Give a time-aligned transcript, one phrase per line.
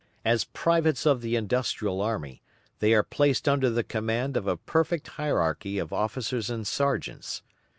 [0.25, 2.41] As privates of the industrial army
[2.79, 7.43] they are placed under the command of a perfect hierarchy of officers and sergeants.